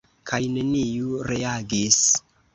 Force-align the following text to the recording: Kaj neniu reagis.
Kaj 0.29 0.39
neniu 0.53 1.21
reagis. 1.33 2.03